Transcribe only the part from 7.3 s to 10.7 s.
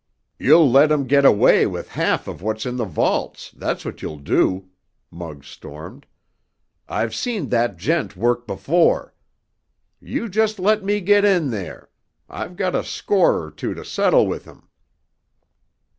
that gent work before. You just